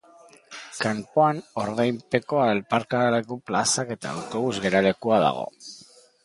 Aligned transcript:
Kanpoan 0.85 1.41
ordainpeko 1.63 2.39
aparkaleku-plazak 2.45 3.93
eta 3.97 4.15
autobus 4.15 4.55
geralekua 4.65 5.21
dago. 5.27 5.47